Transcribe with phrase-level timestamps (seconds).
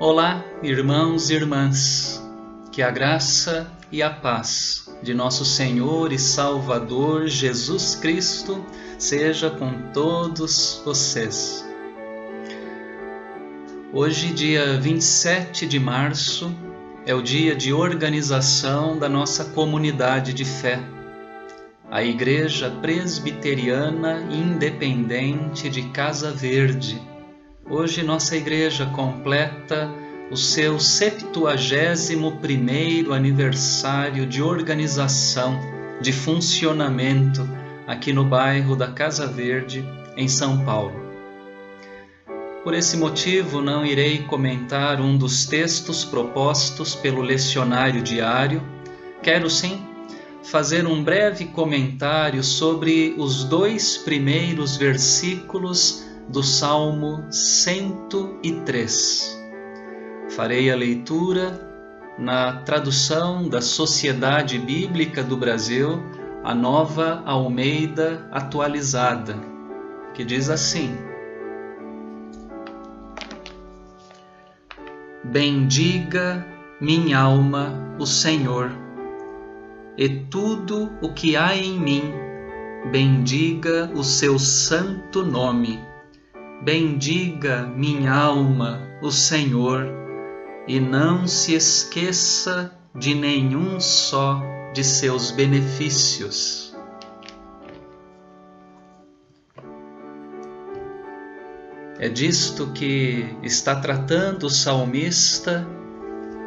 [0.00, 2.20] Olá, irmãos e irmãs,
[2.72, 8.66] que a graça e a paz de nosso Senhor e Salvador Jesus Cristo
[8.98, 11.64] seja com todos vocês.
[13.92, 16.52] Hoje, dia 27 de março,
[17.06, 20.80] é o dia de organização da nossa comunidade de fé,
[21.88, 27.13] a Igreja Presbiteriana Independente de Casa Verde
[27.68, 29.90] Hoje nossa igreja completa
[30.30, 35.58] o seu 71º aniversário de organização,
[35.98, 37.48] de funcionamento
[37.86, 39.82] aqui no bairro da Casa Verde,
[40.14, 40.92] em São Paulo.
[42.62, 48.62] Por esse motivo, não irei comentar um dos textos propostos pelo lecionário diário.
[49.22, 49.82] Quero sim
[50.42, 59.40] fazer um breve comentário sobre os dois primeiros versículos do Salmo 103.
[60.30, 61.60] Farei a leitura
[62.18, 66.02] na tradução da Sociedade Bíblica do Brasil,
[66.42, 69.36] a nova Almeida atualizada,
[70.14, 70.96] que diz assim:
[75.22, 76.46] Bendiga
[76.80, 78.72] minha alma o Senhor,
[79.96, 82.14] e tudo o que há em mim,
[82.90, 85.93] bendiga o seu santo nome
[86.62, 89.86] Bendiga minha alma o Senhor
[90.66, 94.40] e não se esqueça de nenhum só
[94.72, 96.74] de seus benefícios.
[101.98, 105.66] É disto que está tratando o salmista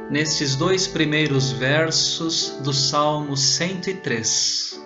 [0.09, 4.81] nesses dois primeiros versos do Salmo 103.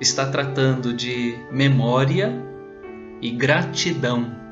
[0.00, 2.32] Está tratando de memória
[3.20, 4.45] e gratidão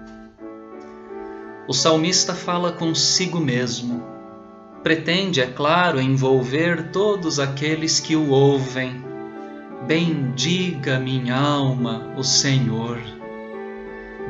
[1.66, 4.02] o salmista fala consigo mesmo.
[4.82, 9.02] Pretende, é claro, envolver todos aqueles que o ouvem.
[9.86, 12.98] Bendiga minha alma o Senhor.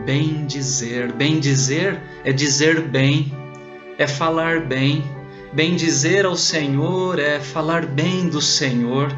[0.05, 3.33] Bem dizer, bem dizer é dizer bem,
[3.99, 5.03] é falar bem.
[5.53, 9.13] Bem dizer ao Senhor é falar bem do Senhor.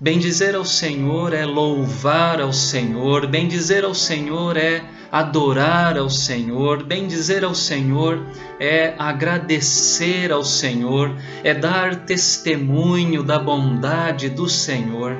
[0.00, 3.26] Bem dizer ao Senhor é louvar ao Senhor.
[3.26, 8.22] Bem dizer ao Senhor é adorar ao Senhor, bendizer ao Senhor,
[8.60, 15.16] é agradecer ao Senhor, é dar testemunho da bondade do Senhor.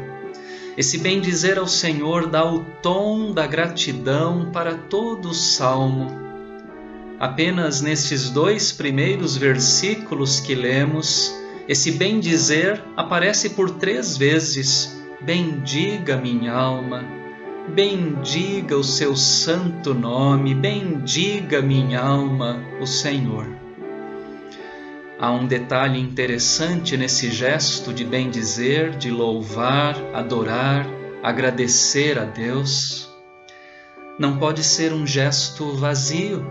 [0.77, 6.07] Esse bendizer ao Senhor dá o tom da gratidão para todo o salmo.
[7.19, 11.35] Apenas nesses dois primeiros versículos que lemos,
[11.67, 14.97] esse bendizer aparece por três vezes.
[15.21, 17.18] Bendiga minha alma,
[17.75, 23.47] bendiga o seu santo nome, bendiga minha alma o Senhor.
[25.21, 30.87] Há um detalhe interessante nesse gesto de bendizer, de louvar, adorar,
[31.23, 33.09] agradecer a Deus.
[34.19, 36.47] Não pode ser um gesto vazio,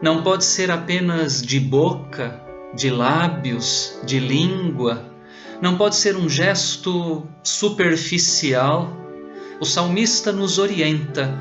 [0.00, 2.40] não pode ser apenas de boca,
[2.74, 5.12] de lábios, de língua,
[5.60, 9.07] não pode ser um gesto superficial
[9.60, 11.32] o salmista nos orienta: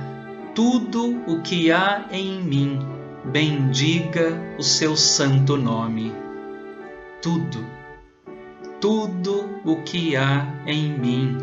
[0.55, 2.79] tudo o que há em mim,
[3.25, 6.13] bendiga o seu santo nome.
[7.21, 7.65] Tudo,
[8.79, 11.37] tudo o que há em mim,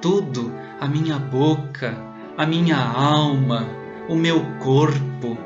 [0.00, 1.96] tudo, a minha boca,
[2.36, 3.66] a minha alma,
[4.08, 5.38] o meu corpo,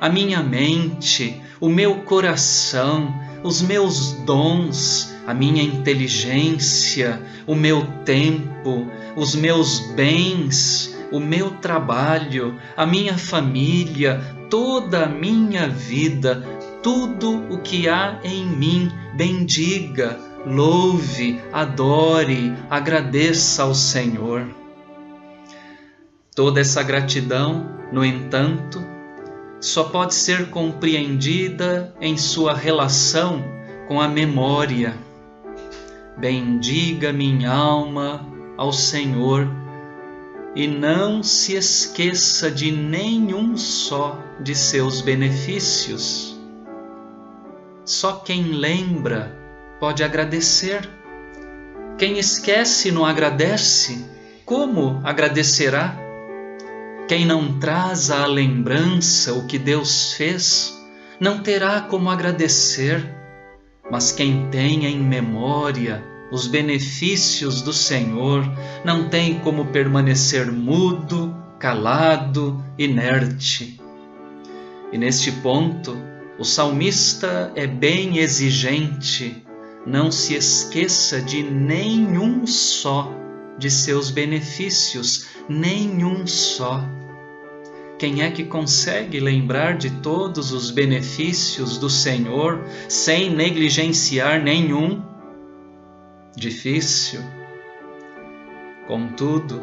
[0.00, 3.12] a minha mente, o meu coração,
[3.42, 8.86] os meus dons, a minha inteligência, o meu tempo,
[9.16, 14.20] os meus bens, o meu trabalho, a minha família,
[14.50, 16.42] toda a minha vida,
[16.82, 24.46] tudo o que há em mim, bendiga, louve, adore, agradeça ao Senhor.
[26.34, 28.84] Toda essa gratidão, no entanto,
[29.60, 33.42] só pode ser compreendida em sua relação
[33.86, 34.94] com a memória.
[36.18, 39.48] Bendiga minha alma ao Senhor
[40.54, 46.38] e não se esqueça de nenhum só de seus benefícios.
[47.84, 49.36] Só quem lembra
[49.80, 50.88] pode agradecer.
[51.98, 54.04] Quem esquece não agradece.
[54.44, 55.96] Como agradecerá?
[57.08, 60.74] Quem não traz à lembrança o que Deus fez,
[61.20, 63.04] não terá como agradecer.
[63.90, 68.44] Mas quem tem em memória os benefícios do Senhor,
[68.84, 73.80] não tem como permanecer mudo, calado, inerte.
[74.92, 75.96] E neste ponto,
[76.36, 79.44] O salmista é bem exigente,
[79.86, 83.08] não se esqueça de nenhum só
[83.56, 86.84] de seus benefícios, nenhum só.
[87.96, 95.00] Quem é que consegue lembrar de todos os benefícios do Senhor sem negligenciar nenhum?
[96.36, 97.20] Difícil.
[98.86, 99.62] Contudo,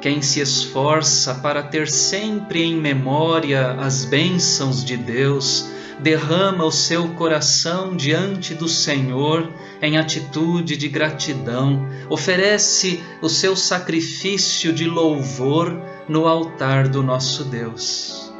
[0.00, 5.70] quem se esforça para ter sempre em memória as bênçãos de Deus,
[6.00, 9.48] derrama o seu coração diante do Senhor
[9.80, 18.32] em atitude de gratidão, oferece o seu sacrifício de louvor no altar do nosso Deus.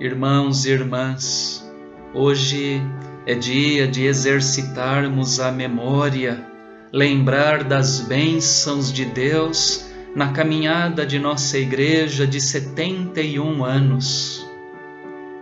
[0.00, 1.64] Irmãos e irmãs,
[2.12, 2.82] hoje
[3.28, 6.42] é dia de exercitarmos a memória,
[6.90, 9.84] lembrar das bênçãos de Deus
[10.16, 14.48] na caminhada de nossa igreja de 71 anos.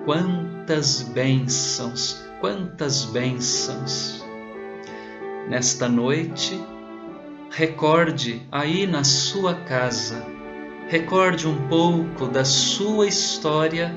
[0.04, 4.26] Quantas bênçãos, quantas bênçãos!
[5.48, 6.60] Nesta noite,
[7.52, 10.26] recorde aí na sua casa,
[10.88, 13.94] recorde um pouco da sua história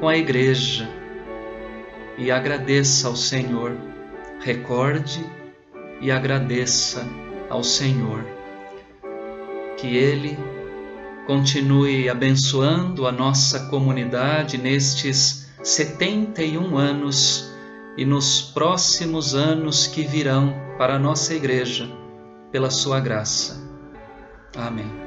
[0.00, 0.95] com a igreja
[2.18, 3.76] e agradeça ao Senhor.
[4.40, 5.24] Recorde
[6.00, 7.06] e agradeça
[7.48, 8.36] ao Senhor
[9.76, 10.36] que Ele
[11.26, 17.52] continue abençoando a nossa comunidade nestes 71 anos
[17.96, 21.90] e nos próximos anos que virão para a nossa igreja,
[22.52, 23.66] pela Sua graça.
[24.56, 25.05] Amém.